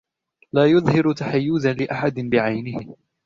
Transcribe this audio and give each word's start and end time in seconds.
لا 0.53 0.65
يظهر 0.65 1.13
تحيزًا 1.13 1.73
لأحد 1.73 2.13
بعينه. 2.13 2.95